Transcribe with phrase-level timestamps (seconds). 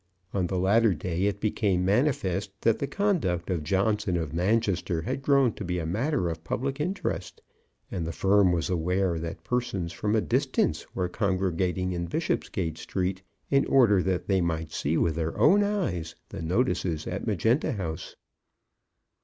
[0.33, 5.21] On the latter day it became manifest that the conduct of Johnson of Manchester had
[5.21, 7.39] grown to be matter of public interest,
[7.91, 13.21] and the firm was aware that persons from a distance were congregating in Bishopsgate Street,
[13.51, 18.15] in order that they might see with their own eyes the notices at Magenta House.